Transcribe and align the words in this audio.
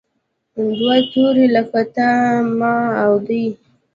دوه 0.77 0.95
توري 1.11 1.47
لکه 1.55 1.81
تا، 1.95 2.09
ما 2.59 2.73
او 3.03 3.13
دی. 3.27 3.43